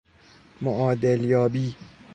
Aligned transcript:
معادل 0.61 1.23
یابی 1.23 1.75